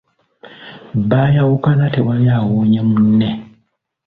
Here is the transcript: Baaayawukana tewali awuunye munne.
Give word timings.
Baaayawukana 1.09 1.85
tewali 1.93 2.25
awuunye 2.37 2.81
munne. 2.89 3.29